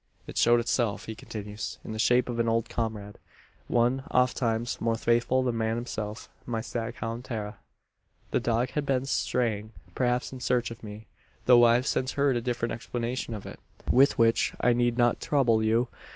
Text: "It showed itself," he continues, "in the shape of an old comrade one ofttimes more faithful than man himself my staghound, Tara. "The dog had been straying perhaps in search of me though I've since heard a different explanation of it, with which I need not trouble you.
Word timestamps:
"It 0.25 0.35
showed 0.35 0.59
itself," 0.59 1.05
he 1.05 1.13
continues, 1.13 1.77
"in 1.85 1.91
the 1.91 1.99
shape 1.99 2.27
of 2.27 2.39
an 2.39 2.49
old 2.49 2.69
comrade 2.69 3.19
one 3.67 4.01
ofttimes 4.09 4.81
more 4.81 4.95
faithful 4.95 5.43
than 5.43 5.55
man 5.59 5.75
himself 5.75 6.27
my 6.47 6.59
staghound, 6.59 7.23
Tara. 7.25 7.59
"The 8.31 8.39
dog 8.39 8.71
had 8.71 8.83
been 8.83 9.05
straying 9.05 9.73
perhaps 9.93 10.33
in 10.33 10.39
search 10.39 10.71
of 10.71 10.81
me 10.83 11.05
though 11.45 11.65
I've 11.65 11.85
since 11.85 12.13
heard 12.13 12.35
a 12.35 12.41
different 12.41 12.71
explanation 12.71 13.35
of 13.35 13.45
it, 13.45 13.59
with 13.91 14.17
which 14.17 14.55
I 14.59 14.73
need 14.73 14.97
not 14.97 15.21
trouble 15.21 15.61
you. 15.61 15.87